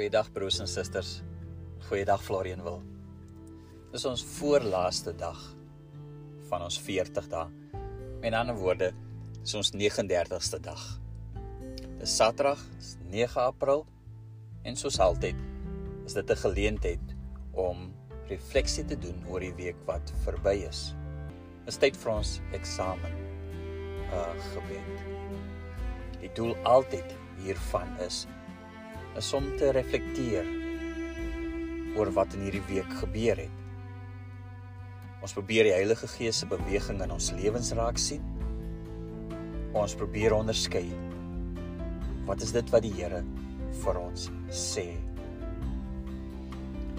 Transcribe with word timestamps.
Goeiedag 0.00 0.30
broers 0.32 0.56
en 0.64 0.68
susters. 0.68 1.08
Goeiedag 1.84 2.22
Florian 2.24 2.62
wil. 2.64 2.78
Dis 3.92 4.06
ons 4.08 4.22
voorlaaste 4.38 5.12
dag 5.12 5.36
van 6.48 6.64
ons 6.64 6.78
40 6.80 7.28
dae. 7.28 7.50
Met 8.22 8.32
ander 8.38 8.56
woorde, 8.56 8.88
dis 9.42 9.52
ons 9.60 9.72
39ste 9.74 10.62
dag. 10.64 10.86
Dis 11.98 12.16
Saterdag, 12.16 12.64
9 13.12 13.44
April 13.44 13.84
en 14.64 14.80
soos 14.80 14.96
altyd 15.04 15.36
is 16.06 16.16
dit 16.16 16.32
'n 16.32 16.42
geleentheid 16.46 17.14
om 17.52 17.92
refleksie 18.32 18.88
te 18.88 18.96
doen 18.96 19.20
oor 19.28 19.44
die 19.44 19.54
week 19.60 19.84
wat 19.84 20.14
verby 20.24 20.64
is. 20.64 20.94
Dis 21.68 21.76
tyd 21.76 21.96
vir 21.96 22.12
ons 22.16 22.40
eksamen. 22.56 23.20
Uh 24.08 24.32
gebed. 24.48 25.08
Die 26.24 26.32
doel 26.32 26.56
altyd 26.64 27.16
hiervan 27.44 27.98
is 28.00 28.26
is 29.18 29.32
om 29.34 29.46
te 29.58 29.70
reflekteer 29.74 30.46
oor 31.98 32.10
wat 32.14 32.34
in 32.36 32.46
hierdie 32.46 32.64
week 32.68 32.90
gebeur 33.00 33.40
het. 33.42 33.56
Ons 35.20 35.34
probeer 35.36 35.66
die 35.68 35.74
Heilige 35.74 36.08
Gees 36.14 36.40
se 36.40 36.48
beweging 36.48 37.02
in 37.04 37.12
ons 37.12 37.30
lewens 37.36 37.72
raak 37.76 37.98
sien. 38.00 38.22
Ons 39.76 39.96
probeer 39.98 40.34
onderskei 40.36 40.86
wat 42.28 42.42
is 42.46 42.54
dit 42.54 42.72
wat 42.72 42.84
die 42.86 42.92
Here 42.94 43.24
vir 43.82 43.98
ons 44.00 44.28
sê. 44.54 44.86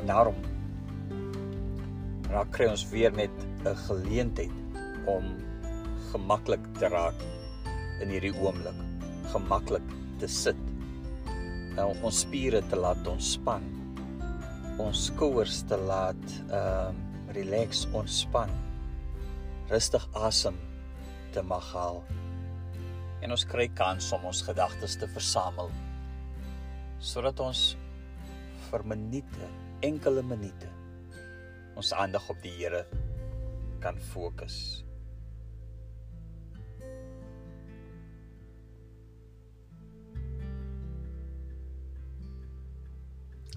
Daarom 0.03 0.37
raak 2.31 2.51
kry 2.55 2.67
ons 2.71 2.83
weer 2.91 3.13
met 3.15 3.31
'n 3.65 3.75
geleentheid 3.87 4.51
om 5.07 5.25
gemaklik 6.11 6.63
te 6.79 6.87
raak 6.87 7.19
in 8.01 8.09
hierdie 8.09 8.35
oomblik, 8.35 8.77
gemaklik 9.31 9.87
te 10.19 10.27
sit 10.27 10.60
nou 11.77 11.91
ons 12.03 12.23
spiere 12.23 12.61
te 12.71 12.79
laat 12.79 13.07
ontspan. 13.07 13.63
Ons 14.81 15.07
skouers 15.09 15.61
te 15.69 15.77
laat 15.79 16.25
ehm 16.49 16.97
uh, 16.97 17.07
relax 17.31 17.85
ontspan. 17.95 18.49
Rustig 19.69 20.03
asem 20.19 20.57
te 21.31 21.39
mag 21.47 21.69
haal. 21.71 22.01
En 23.23 23.31
ons 23.31 23.45
kry 23.47 23.69
kans 23.71 24.09
om 24.11 24.25
ons 24.27 24.41
gedagtes 24.43 24.97
te 24.99 25.07
versamel 25.13 25.71
sodat 27.01 27.39
ons 27.41 27.61
vir 28.67 28.83
minute 28.85 29.47
enkele 29.81 30.21
minute 30.21 30.69
ons 31.79 31.89
aandag 31.97 32.27
op 32.29 32.37
die 32.43 32.53
Here 32.59 32.83
kan 33.81 33.97
fokus 34.11 34.83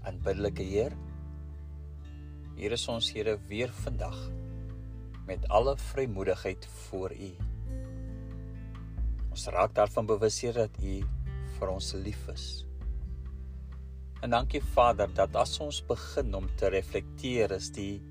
aanbiddelike 0.05 0.63
Heer. 0.63 0.93
Hier 2.59 2.75
is 2.77 2.85
ons 2.93 3.09
Here 3.15 3.39
weer 3.49 3.73
vandag 3.85 4.17
met 5.25 5.49
alle 5.49 5.77
vrymoedigheid 5.81 6.67
voor 6.67 7.15
U. 7.17 7.31
Ons 9.33 9.47
raak 9.49 9.75
daarvan 9.75 10.07
bewus 10.07 10.41
Heer 10.45 10.61
dat 10.67 10.77
U 10.83 11.01
vir 11.57 11.73
ons 11.73 11.93
lief 11.97 12.29
is. 12.33 12.47
En 14.25 14.33
dankie 14.33 14.63
Vader 14.75 15.11
dat 15.13 15.37
as 15.37 15.57
ons 15.61 15.81
begin 15.89 16.35
om 16.37 16.49
te 16.61 16.69
reflekteer 16.73 17.57
is 17.57 17.71
die 17.73 18.03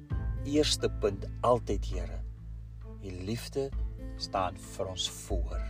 eerste 0.45 0.89
punt 1.01 1.29
altyd 1.41 1.85
Here. 1.93 2.19
U 3.03 3.13
liefde 3.29 3.69
staan 4.17 4.57
vir 4.57 4.89
ons 4.89 5.09
voor. 5.23 5.61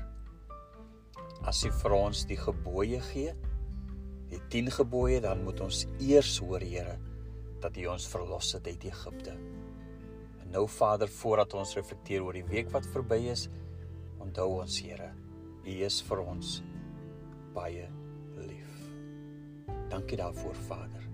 As 1.43 1.65
U 1.67 1.71
vir 1.83 1.95
ons 1.97 2.23
die 2.29 2.39
gebooie 2.39 3.01
gee, 3.11 3.35
die 4.33 4.41
10 4.53 4.71
gebooie, 4.79 5.21
dan 5.23 5.43
moet 5.45 5.61
ons 5.63 5.85
eers 6.01 6.37
hoor, 6.43 6.63
Here, 6.63 6.97
dat 7.63 7.77
U 7.79 7.87
ons 7.93 8.07
verlos 8.11 8.53
het 8.57 8.67
uit 8.67 8.87
Egipte. 8.89 9.35
En 10.41 10.51
nou 10.51 10.65
Vader, 10.69 11.09
voordat 11.09 11.53
ons 11.57 11.75
reflekteer 11.77 12.25
oor 12.25 12.35
die 12.35 12.47
week 12.49 12.71
wat 12.73 12.87
verby 12.93 13.21
is, 13.31 13.47
onthou 14.23 14.49
ons, 14.61 14.79
Here, 14.83 15.11
U 15.63 15.77
is 15.87 16.01
vir 16.09 16.23
ons 16.25 16.59
baie 17.53 17.87
lief. 18.41 18.77
Dankie 19.93 20.17
daarvoor, 20.19 20.55
Vader. 20.67 21.05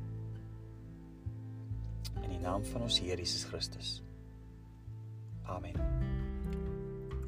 In 2.24 2.30
die 2.32 2.42
naam 2.44 2.64
van 2.72 2.88
ons 2.88 3.00
Here 3.00 3.20
Jesus 3.20 3.46
Christus. 3.50 4.00
Amen. 5.50 5.76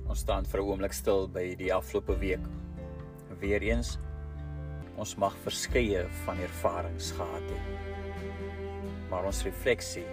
Ons 0.07 0.19
staan 0.19 0.45
vir 0.45 0.61
'n 0.61 0.67
oomblik 0.67 0.93
stil 0.93 1.27
by 1.27 1.55
die 1.55 1.73
afgelope 1.73 2.17
week. 2.19 2.43
Weereens 3.39 3.97
ons 4.99 5.13
mag 5.19 5.35
verskeie 5.45 6.03
van 6.25 6.39
ervarings 6.43 7.11
gehad 7.15 7.47
het. 7.51 7.89
Maar 9.11 9.27
ons 9.29 9.43
refleksie 9.47 10.05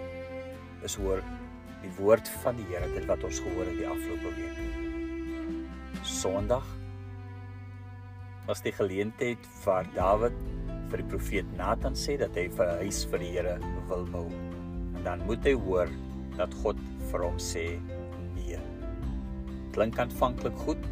is 0.85 0.97
oor 0.99 1.23
die 1.83 1.91
woord 1.97 2.27
van 2.43 2.59
die 2.59 2.67
Here 2.71 2.87
dit 2.93 3.07
wat 3.07 3.23
ons 3.27 3.39
gehoor 3.43 3.67
het 3.67 3.79
die 3.79 3.87
afgelope 3.87 4.33
week. 4.35 4.59
Sondag 6.07 6.65
was 8.47 8.63
die 8.65 8.73
geleentheid 8.73 9.45
waar 9.65 9.87
Dawid 9.95 10.35
vir 10.89 11.03
die 11.03 11.09
profeet 11.11 11.49
Nathan 11.57 11.95
sê 11.99 12.17
dat 12.19 12.35
hy 12.35 12.47
vir 12.49 12.65
'n 12.65 12.83
huis 12.83 13.05
vir 13.05 13.19
die 13.19 13.31
Here 13.35 13.59
wil 13.87 14.05
bou. 14.05 14.27
En 14.95 15.03
dan 15.03 15.25
moet 15.27 15.43
hy 15.43 15.53
hoor 15.53 15.89
dat 16.37 16.53
God 16.63 16.77
vir 17.11 17.23
hom 17.23 17.37
sê 17.37 17.79
nee. 18.35 18.59
Klink 19.71 19.99
aanvanklik 19.99 20.55
goed, 20.65 20.83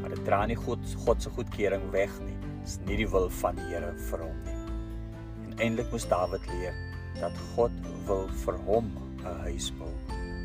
maar 0.00 0.10
dit 0.10 0.24
dra 0.24 0.46
nie 0.46 0.56
God 0.56 0.78
God 1.06 1.22
se 1.22 1.30
goedkeuring 1.30 1.90
weg 1.90 2.10
nie 2.20 2.51
is 2.62 2.78
nie 2.86 2.96
die 2.96 3.08
wil 3.10 3.28
van 3.42 3.58
die 3.58 3.68
Here 3.70 3.92
vir 4.10 4.24
hom 4.24 4.42
nie. 4.46 4.58
En 5.46 5.54
eintlik 5.66 5.90
moes 5.92 6.06
Dawid 6.10 6.46
leer 6.50 6.76
dat 7.18 7.36
God 7.54 7.74
wil 8.08 8.28
vir 8.44 8.58
hom 8.66 8.90
'n 9.22 9.38
huis 9.46 9.70
bou. 9.78 9.90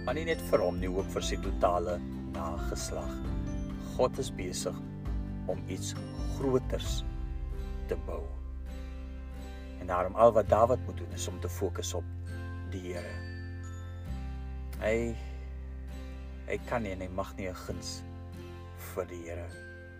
Maar 0.05 0.15
nie 0.15 0.25
net 0.25 0.41
vir 0.49 0.61
hom 0.63 0.79
nie, 0.79 0.89
ook 0.89 1.09
vir 1.13 1.21
sy 1.21 1.37
totale 1.43 1.99
nageslag. 2.33 3.13
God 3.97 4.19
is 4.19 4.31
besig 4.31 4.75
om 5.47 5.63
iets 5.67 5.95
groters 6.37 7.03
te 7.87 7.95
bou. 8.05 8.23
En 9.79 9.87
daarom 9.87 10.15
al 10.15 10.31
wat 10.31 10.49
Dawid 10.49 10.85
moet 10.85 10.97
doen 10.97 11.13
is 11.13 11.27
om 11.27 11.39
te 11.39 11.49
fokus 11.49 11.93
op 11.93 12.03
die 12.71 12.93
Here. 12.93 13.15
Hy 14.79 15.15
hy 16.47 16.57
kan 16.69 16.83
nie 16.83 16.93
en 16.95 17.01
hy 17.01 17.09
mag 17.11 17.35
nie 17.37 17.49
'n 17.49 17.55
guns 17.67 18.03
vir 18.93 19.05
die 19.05 19.23
Here 19.27 19.49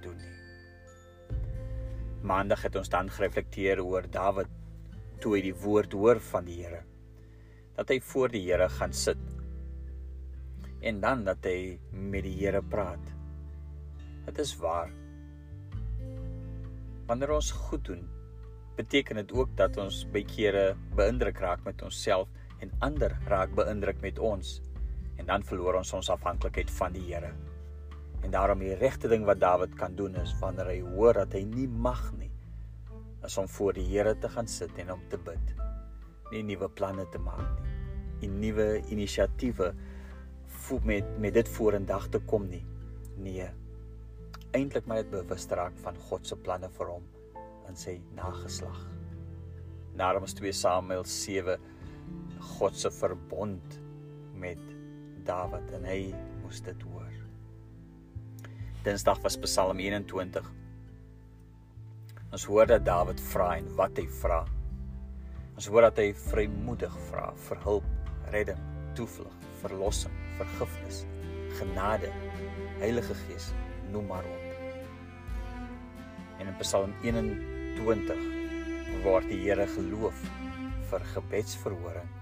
doen 0.02 0.18
nie. 0.18 0.37
Maandag 2.28 2.66
het 2.66 2.76
ons 2.76 2.90
dan 2.92 3.08
gereflekteer 3.08 3.80
oor 3.80 4.08
Dawid 4.12 4.50
toe 5.24 5.38
hy 5.38 5.46
die 5.46 5.56
woord 5.64 5.94
hoor 5.96 6.20
van 6.34 6.48
die 6.48 6.58
Here. 6.60 6.82
Dat 7.78 7.94
hy 7.94 8.02
voor 8.04 8.34
die 8.34 8.42
Here 8.44 8.68
gaan 8.74 8.94
sit. 8.94 9.22
En 10.84 11.00
dan 11.00 11.24
dat 11.24 11.48
hy 11.48 11.78
met 11.92 12.26
die 12.28 12.36
Here 12.42 12.60
praat. 12.62 13.14
Dit 14.28 14.44
is 14.44 14.54
waar. 14.60 14.92
Wanneer 17.08 17.32
ons 17.38 17.54
goed 17.56 17.86
doen, 17.88 18.04
beteken 18.76 19.22
dit 19.22 19.32
ook 19.32 19.56
dat 19.56 19.80
ons 19.80 20.04
by 20.12 20.26
kere 20.28 20.74
beïndruk 21.00 21.40
raak 21.40 21.64
met 21.66 21.82
onsself 21.86 22.28
en 22.60 22.76
ander 22.84 23.16
raak 23.32 23.56
beïndruk 23.56 24.04
met 24.04 24.20
ons 24.20 24.58
en 25.18 25.26
dan 25.32 25.46
verloor 25.48 25.80
ons 25.80 25.96
ons 25.96 26.12
afhanklikheid 26.14 26.70
van 26.76 26.94
die 26.94 27.08
Here. 27.08 27.32
En 28.26 28.32
daarom 28.34 28.60
die 28.60 28.76
regte 28.76 29.10
ding 29.12 29.26
wat 29.26 29.40
Dawid 29.40 29.76
kan 29.78 29.96
doen 29.96 30.16
is 30.16 30.34
wanneer 30.42 30.72
hy 30.72 30.80
hoor 30.96 31.22
dat 31.22 31.36
hy 31.38 31.44
nie 31.48 31.68
mag 31.68 32.02
nie, 32.18 32.32
is 33.26 33.38
om 33.38 33.48
voor 33.52 33.76
die 33.78 33.86
Here 33.88 34.16
te 34.18 34.30
gaan 34.30 34.48
sit 34.48 34.74
en 34.82 34.92
om 34.96 35.04
te 35.12 35.18
bid. 35.18 35.54
Nie 36.32 36.44
nuwe 36.44 36.70
planne 36.70 37.06
te 37.12 37.22
maak 37.22 37.62
nie. 37.62 37.76
Nie 38.22 38.30
nuwe 38.48 38.68
inisiatiewe 38.90 39.72
voel 40.68 40.80
met 40.84 41.18
met 41.22 41.36
dit 41.38 41.50
vorendag 41.50 42.10
te 42.12 42.20
kom 42.20 42.48
nie. 42.50 42.64
Nee. 43.18 43.48
Eintlik 44.58 44.88
maar 44.88 45.02
net 45.02 45.12
bewus 45.12 45.48
raak 45.50 45.78
van 45.84 45.98
God 46.10 46.28
se 46.28 46.36
planne 46.36 46.70
vir 46.78 46.94
hom 46.96 47.06
en 47.68 47.76
sy 47.76 47.98
nageslag. 48.16 48.80
Daarom 49.98 50.24
is 50.28 50.36
2 50.38 50.54
Samuel 50.54 51.06
7 51.06 51.58
God 52.58 52.78
se 52.78 52.92
verbond 52.92 53.80
met 54.38 54.62
Dawid 55.26 55.72
en 55.76 55.88
hy 55.90 56.02
moes 56.44 56.62
dit 56.64 56.88
hoor. 56.92 57.27
Dinsdag 58.88 59.20
was 59.20 59.36
Psalm 59.44 59.80
21. 59.84 60.46
Ons 62.32 62.44
hoor 62.48 62.70
dat 62.70 62.86
Dawid 62.88 63.20
vra 63.20 63.48
en 63.58 63.66
wat 63.76 63.98
hy 64.00 64.06
vra. 64.22 64.38
Ons 65.58 65.68
hoor 65.68 65.90
dat 65.90 66.00
hy 66.00 66.14
vrymoedig 66.16 66.94
vra 67.10 67.26
vir 67.50 67.60
hulp, 67.66 67.90
redding, 68.32 68.62
toevlug, 68.96 69.34
verlossing, 69.60 70.16
vergifnis, 70.38 71.02
genade, 71.58 72.14
Heilige 72.80 73.18
Gees, 73.26 73.50
noem 73.92 74.08
maar 74.14 74.30
op. 74.38 74.48
En 76.38 76.48
in 76.48 76.56
Psalm 76.64 76.96
21 77.04 78.24
word 79.04 79.28
die 79.28 79.42
Here 79.44 79.68
geloof 79.76 80.24
vir 80.94 81.12
gebedsverhoring 81.12 82.16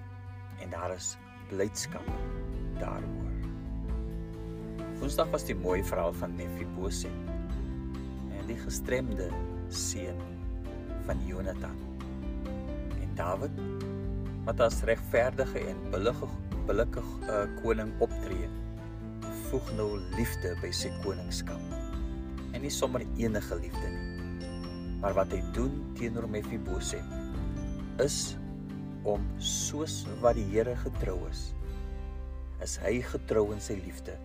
en 0.65 0.73
daar 0.73 0.97
is 0.97 1.13
blydskap 1.53 2.09
daaroor. 2.81 3.24
Woensdag 5.05 5.27
was 5.29 5.43
die 5.45 5.53
mooi 5.53 5.83
verhaal 5.85 6.15
van 6.17 6.31
Mephibosheth. 6.33 7.27
En 8.39 8.47
die 8.49 8.55
gestremde 8.57 9.27
seun 9.69 10.17
van 11.05 11.21
Jonathan. 11.29 11.77
Dawid 13.13 13.53
wat 14.47 14.63
as 14.65 14.79
regverdige 14.89 15.61
en 15.69 15.85
billige 15.93 16.31
billike 16.65 17.05
uh, 17.29 17.45
koning 17.61 17.93
optree, 18.01 18.49
voeg 19.51 19.71
nou 19.77 19.87
liefde 20.17 20.57
by 20.65 20.73
sy 20.73 20.89
koningskap. 21.05 21.61
En 22.57 22.65
nie 22.65 22.73
sommer 22.73 23.05
enige 23.21 23.61
liefde 23.61 23.93
nie. 23.93 24.35
Maar 25.05 25.21
wat 25.21 25.37
hy 25.37 25.45
doen 25.53 25.83
teenoor 26.01 26.25
Mephibosheth 26.33 28.01
is 28.01 28.39
om 29.05 29.21
soos 29.37 30.01
wat 30.25 30.41
die 30.41 30.49
Here 30.49 30.73
getrou 30.81 31.21
is, 31.29 31.51
is 32.65 32.81
hy 32.81 33.03
getrou 33.13 33.51
in 33.53 33.61
sy 33.61 33.77
liefde 33.85 34.17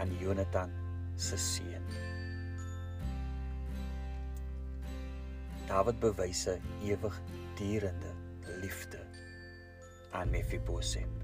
aan 0.00 0.12
Jonathan 0.18 0.72
se 1.16 1.36
seun. 1.36 1.84
Dawid 5.68 6.00
bewys 6.00 6.46
'n 6.48 6.62
ewigdurende 6.82 8.12
liefde 8.62 9.02
aan 10.10 10.30
Mephibosheth. 10.30 11.20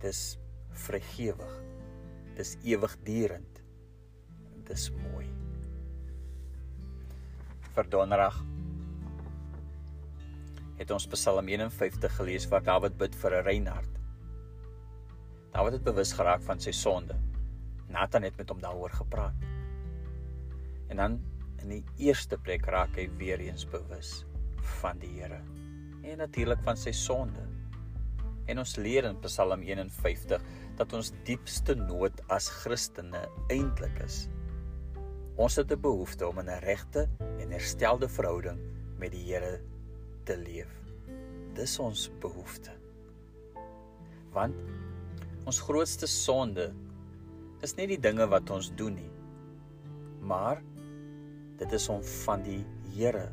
Dis 0.00 0.38
vrygewig. 0.70 1.62
Dis 2.36 2.56
ewigdurend. 2.62 3.62
Dis 4.64 4.90
mooi. 4.90 5.26
Vir 7.74 7.88
Donderdag 7.88 8.38
het 10.76 10.90
ons 10.90 11.06
Psalm 11.06 11.48
51 11.48 12.16
gelees 12.16 12.48
waar 12.48 12.62
Dawid 12.62 12.96
bid 12.96 13.14
vir 13.14 13.38
'n 13.40 13.44
Reinhard. 13.44 13.95
Dawid 15.56 15.72
het 15.72 15.86
bewus 15.86 16.10
geraak 16.12 16.42
van 16.44 16.58
sy 16.60 16.72
sonde. 16.76 17.14
Nathan 17.88 18.26
het 18.26 18.34
met 18.36 18.50
hom 18.52 18.58
daaroor 18.60 18.92
gepraat. 18.92 19.44
En 20.92 21.00
dan 21.00 21.14
in 21.62 21.70
die 21.72 21.84
eerste 21.96 22.36
plek 22.36 22.66
raak 22.68 22.98
hy 23.00 23.06
weer 23.16 23.40
eens 23.40 23.64
bewus 23.64 24.26
van 24.82 25.00
die 25.00 25.14
Here 25.14 25.40
en 26.04 26.20
natuurlik 26.20 26.60
van 26.66 26.76
sy 26.76 26.92
sonde. 26.92 27.40
En 28.52 28.60
ons 28.60 28.76
leer 28.76 29.08
in 29.08 29.16
Psalm 29.24 29.64
51 29.64 30.44
dat 30.76 30.92
ons 30.92 31.14
diepste 31.24 31.74
nood 31.80 32.20
as 32.28 32.50
Christene 32.60 33.24
eintlik 33.48 33.96
is. 34.04 34.26
Ons 35.40 35.56
het 35.56 35.72
'n 35.72 35.80
behoefte 35.80 36.28
om 36.28 36.38
in 36.38 36.52
'n 36.52 36.60
regte 36.68 37.08
en 37.40 37.50
herstelde 37.50 38.08
verhouding 38.08 38.60
met 38.98 39.10
die 39.10 39.24
Here 39.24 39.60
te 40.24 40.36
leef. 40.36 40.82
Dis 41.54 41.78
ons 41.78 42.10
behoefte. 42.20 42.76
Want 44.32 44.54
ons 45.46 45.60
grootste 45.62 46.08
sonde 46.10 46.72
is 47.64 47.76
nie 47.78 47.86
die 47.92 48.00
dinge 48.02 48.26
wat 48.30 48.50
ons 48.50 48.72
doen 48.78 48.96
nie, 48.98 49.10
maar 50.26 50.58
dit 51.60 51.76
is 51.78 51.86
om 51.92 52.02
van 52.24 52.42
die 52.46 52.62
Here 52.96 53.26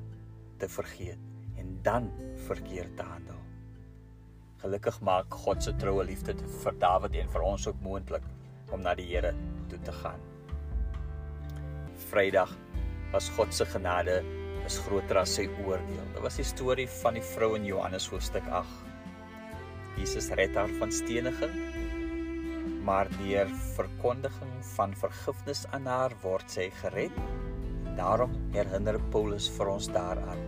te 0.60 0.68
vergeet 0.68 1.60
en 1.62 1.70
dan 1.86 2.10
verkeerd 2.48 2.98
te 2.98 3.06
handel. 3.08 3.40
Gelukkig 4.60 4.98
maak 5.08 5.34
God 5.46 5.64
se 5.64 5.72
troue 5.80 6.04
liefde 6.08 6.36
vir 6.36 6.78
Dawid 6.82 7.16
en 7.20 7.32
vir 7.32 7.46
ons 7.48 7.68
ook 7.70 7.80
moontlik 7.84 8.26
om 8.76 8.84
na 8.84 8.94
die 9.00 9.08
Here 9.08 9.34
toe 9.72 9.80
te 9.88 9.96
gaan. 10.04 10.22
Vrydag 12.10 12.52
was 13.14 13.32
God 13.38 13.56
se 13.56 13.66
genade 13.72 14.22
is 14.68 14.80
groter 14.86 15.20
as 15.24 15.34
sy 15.38 15.48
oordeel. 15.66 16.04
Dit 16.14 16.22
was 16.24 16.40
die 16.40 16.48
storie 16.48 16.88
van 17.02 17.18
die 17.18 17.26
vrou 17.34 17.54
in 17.58 17.66
Johannes 17.68 18.08
hoofstuk 18.12 18.46
8. 18.48 18.84
Jesus 20.00 20.30
red 20.38 20.56
haar 20.58 20.72
van 20.80 20.92
steniging, 20.92 21.54
maar 22.84 23.08
deur 23.18 23.48
verkondiging 23.76 24.52
van 24.74 24.96
vergifnis 25.00 25.64
aan 25.72 25.88
haar 25.88 26.16
word 26.24 26.52
sy 26.52 26.68
gered. 26.82 27.16
Daarom 27.98 28.34
herinner 28.56 29.00
Paulus 29.14 29.48
vir 29.58 29.72
ons 29.72 29.88
daaraan. 29.94 30.42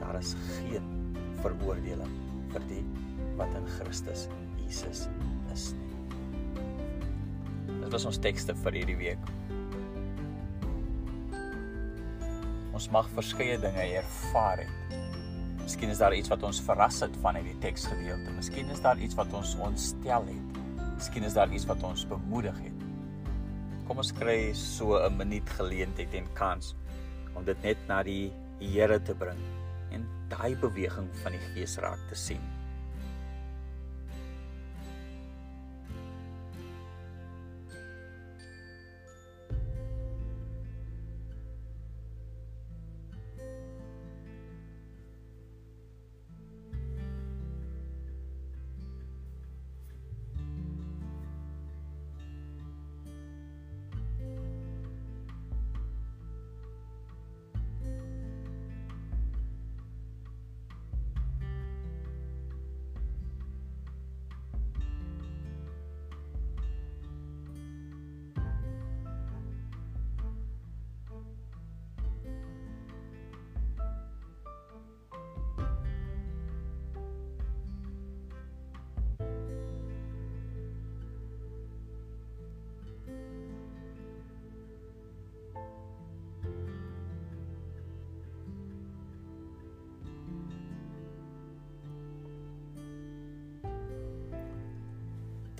Daar 0.00 0.16
is 0.20 0.34
geen 0.56 0.86
veroordeling 1.42 2.12
vir 2.54 2.66
die 2.70 2.84
wat 3.36 3.52
in 3.58 3.66
Christus 3.76 4.28
Jesus 4.64 5.08
is 5.52 5.72
nie. 5.76 5.90
Dit 7.82 7.90
was 7.92 8.06
ons 8.08 8.20
tekste 8.22 8.54
vir 8.62 8.80
hierdie 8.80 9.00
week. 9.00 9.32
Ons 12.74 12.88
mag 12.94 13.10
verskeie 13.14 13.58
dinge 13.60 13.84
ervaar 14.00 14.64
het. 14.64 14.96
Miskien 15.60 15.92
is 15.92 16.00
daar 16.02 16.14
iets 16.16 16.28
wat 16.32 16.42
ons 16.44 16.58
verras 16.64 16.98
het 17.04 17.14
van 17.22 17.38
hierdie 17.38 17.56
teksgedeelte. 17.62 18.32
Miskien 18.36 18.72
is 18.72 18.82
daar 18.84 18.98
iets 19.00 19.16
wat 19.16 19.32
ons 19.36 19.54
ontstel 19.64 20.26
het. 20.32 20.43
Miskien 20.94 21.26
is 21.26 21.34
daar 21.34 21.50
iets 21.52 21.66
wat 21.66 21.82
ons 21.82 22.06
bemoedig 22.08 22.58
het. 22.62 22.84
Kom 23.88 23.98
ons 24.00 24.12
kry 24.16 24.52
so 24.54 24.96
'n 24.96 25.16
minuut 25.16 25.50
geleentheid 25.58 26.14
en 26.14 26.32
kans 26.32 26.74
om 27.34 27.44
dit 27.44 27.62
net 27.62 27.78
na 27.88 28.02
die 28.02 28.32
Here 28.60 29.02
te 29.02 29.14
bring 29.14 29.38
en 29.90 30.06
daai 30.28 30.56
beweging 30.56 31.08
van 31.22 31.32
die 31.32 31.40
Gees 31.52 31.76
raak 31.78 31.98
te 32.08 32.14
sien. 32.14 32.40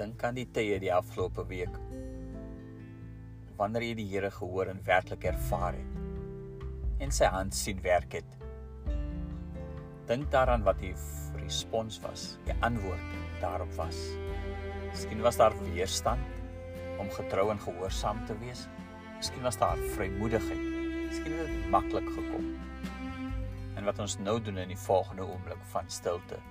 Dink 0.05 0.21
aan 0.21 0.37
die 0.37 0.45
tye 0.53 0.77
die 0.83 0.91
afgelope 0.93 1.47
week 1.49 1.73
wanneer 3.57 3.87
jy 3.87 3.95
die 3.97 4.05
Here 4.11 4.29
gehoor 4.35 4.69
en 4.69 4.83
werklik 4.85 5.23
ervaar 5.31 5.79
het 5.79 7.01
en 7.01 7.15
sy 7.15 7.31
hand 7.33 7.57
sien 7.57 7.81
werk 7.81 8.19
het. 8.19 8.35
Dink 10.11 10.29
daaraan 10.35 10.67
wat 10.67 10.77
die 10.83 10.93
respons 11.39 11.97
was, 12.05 12.27
die 12.45 12.57
antwoord 12.67 13.17
daarop 13.41 13.73
was. 13.79 13.97
Miskien 14.91 15.25
was 15.25 15.41
daar 15.41 15.57
weerstand 15.71 17.01
om 17.01 17.09
getrou 17.17 17.49
en 17.55 17.63
gehoorsaam 17.65 18.21
te 18.29 18.37
wees. 18.43 18.67
Miskien 19.17 19.49
was 19.49 19.57
daar 19.63 19.81
vrymoedigheid. 19.95 20.67
Miskien 21.07 21.39
het 21.39 21.49
dit 21.49 21.71
maklik 21.73 22.13
gekom. 22.19 22.53
En 23.73 23.89
wat 23.89 24.05
ons 24.05 24.19
nou 24.21 24.37
doen 24.37 24.67
in 24.67 24.75
die 24.77 24.83
volgende 24.85 25.25
oomblik 25.25 25.65
van 25.73 25.89
stilte 25.89 26.43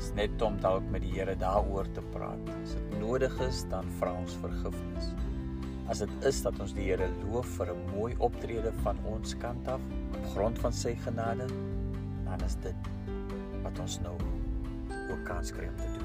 is 0.00 0.12
net 0.16 0.42
om 0.42 0.56
dalk 0.62 0.86
met 0.92 1.04
die 1.04 1.12
Here 1.12 1.34
daaroor 1.36 1.88
te 1.96 2.02
praat. 2.14 2.48
As 2.62 2.72
dit 2.76 2.94
nodig 3.02 3.34
is, 3.44 3.64
dan 3.72 3.88
vra 3.98 4.14
ons 4.16 4.36
vergifnis. 4.40 5.12
As 5.92 6.00
dit 6.00 6.28
is 6.28 6.40
dat 6.46 6.60
ons 6.62 6.72
die 6.76 6.86
Here 6.88 7.08
loof 7.26 7.48
vir 7.58 7.74
'n 7.74 7.80
mooi 7.92 8.14
optrede 8.18 8.72
van 8.82 8.96
ons 9.04 9.36
kant 9.44 9.68
af 9.68 9.80
op 10.16 10.24
grond 10.34 10.58
van 10.58 10.72
sy 10.72 10.94
genade, 11.04 11.46
dan 12.24 12.40
is 12.46 12.56
dit 12.64 12.76
wat 13.62 13.78
ons 13.78 14.00
nou 14.00 14.16
ook 15.10 15.24
kans 15.24 15.52
kry 15.52 15.68
om 15.68 15.76
te 15.76 15.92
doen. 15.98 15.99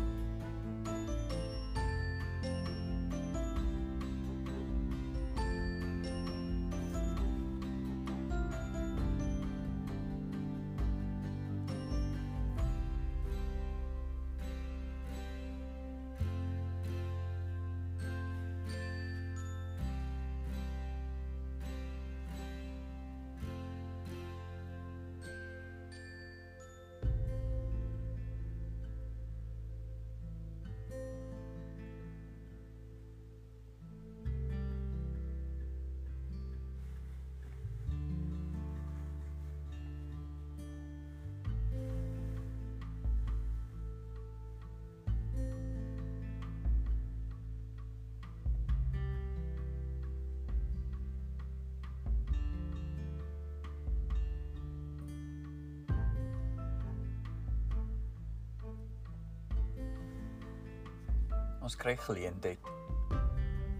Ons 61.66 61.74
kry 61.82 61.96
geleentheid 61.98 62.68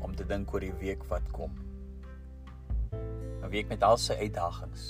om 0.02 0.14
te 0.18 0.26
dink 0.26 0.50
oor 0.50 0.64
die 0.64 0.74
week 0.80 1.04
wat 1.06 1.26
kom. 1.36 1.52
'n 3.46 3.50
Week 3.52 3.68
met 3.70 3.84
al 3.86 4.00
sy 4.02 4.16
uitdagings. 4.26 4.86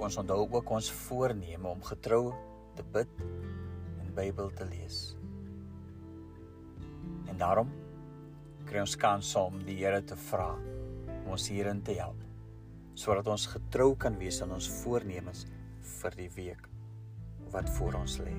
Ons 0.00 0.16
onthou 0.16 0.46
ook 0.46 0.70
ons 0.70 0.88
voorneme 0.90 1.68
om 1.68 1.82
getrou 1.84 2.32
te 2.78 2.86
bid 2.94 3.20
en 3.20 4.14
Bybel 4.16 4.48
te 4.56 4.64
lees. 4.64 5.14
En 7.28 7.36
daarom 7.36 7.68
kry 8.64 8.80
ons 8.80 8.96
kans 8.96 9.34
om 9.36 9.60
die 9.68 9.76
Here 9.82 10.00
te 10.00 10.16
vra 10.16 10.54
om 11.18 11.30
ons 11.36 11.48
hierin 11.48 11.82
te 11.82 11.98
help 12.00 12.24
sodat 12.94 13.28
ons 13.28 13.46
getrou 13.46 13.92
kan 13.96 14.16
wees 14.18 14.40
aan 14.42 14.56
ons 14.56 14.70
voornemens 14.80 15.44
vir 16.00 16.16
die 16.16 16.30
week 16.34 16.64
wat 17.52 17.68
voor 17.76 18.00
ons 18.00 18.18
lê. 18.24 18.34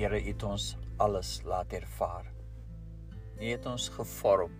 Here 0.00 0.16
het 0.16 0.42
ons 0.48 0.78
alles 0.96 1.42
laat 1.44 1.74
ervaar. 1.76 2.24
U 3.36 3.42
het 3.44 3.66
ons 3.68 3.90
gevorm 3.92 4.54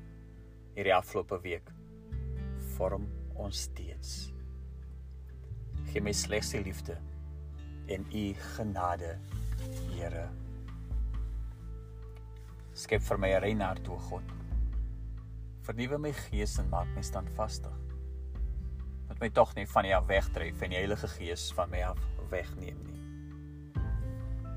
hierdie 0.74 0.92
afgelope 0.92 1.38
week. 1.40 1.70
Vorm 2.74 3.06
ons 3.40 3.62
steeds. 3.64 4.10
Gee 5.86 6.04
my 6.04 6.12
slegs 6.12 6.52
die 6.52 6.60
liefde 6.66 6.98
en 7.88 8.04
u 8.12 8.26
genade, 8.50 9.14
Here. 9.94 10.26
Skep 12.76 13.08
vir 13.08 13.24
my 13.24 13.32
'n 13.32 13.42
rein 13.42 13.64
hart, 13.64 13.88
o 13.88 13.96
God. 13.96 14.36
Vernuwe 15.64 15.98
my 15.98 16.12
gees 16.12 16.58
en 16.58 16.68
maak 16.68 16.92
my 16.94 17.02
standvastig. 17.02 17.76
Moet 19.08 19.20
my 19.20 19.30
tog 19.30 19.56
nie 19.56 19.66
van 19.66 19.84
U 19.86 19.92
af 19.92 20.06
wegdryf 20.06 20.62
en 20.62 20.70
die 20.70 20.76
Heilige 20.76 21.08
Gees 21.08 21.52
van 21.52 21.70
my 21.70 21.82
af 21.82 21.98
wegneem 22.28 22.84
nie 22.84 22.99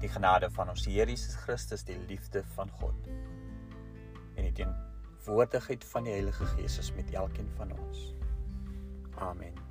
die 0.04 0.12
genade 0.12 0.50
van 0.52 0.72
ons 0.74 0.86
Here 0.86 1.08
Jesus 1.08 1.36
Christus, 1.46 1.86
die 1.88 1.98
liefde 2.10 2.44
van 2.58 2.72
God 2.82 3.08
en 4.36 4.48
die 4.50 4.56
teenwoordigheid 4.58 5.86
van 5.94 6.08
die 6.10 6.16
Heilige 6.18 6.48
Gees 6.56 6.80
is 6.82 6.92
met 6.98 7.14
elkeen 7.14 7.52
van 7.60 7.72
ons. 7.78 8.10
Amen. 9.22 9.63